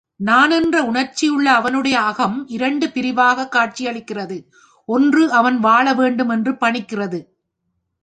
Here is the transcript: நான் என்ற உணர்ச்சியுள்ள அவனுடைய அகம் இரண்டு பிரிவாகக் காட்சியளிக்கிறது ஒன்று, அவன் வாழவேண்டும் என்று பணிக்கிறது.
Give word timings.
நான் 0.15 0.51
என்ற 0.51 0.83
உணர்ச்சியுள்ள 0.83 1.53
அவனுடைய 1.53 1.99
அகம் 1.99 2.47
இரண்டு 2.47 2.91
பிரிவாகக் 2.91 3.53
காட்சியளிக்கிறது 3.53 4.47
ஒன்று, 4.85 5.31
அவன் 5.31 5.59
வாழவேண்டும் 5.63 6.29
என்று 6.29 6.51
பணிக்கிறது. 6.51 7.19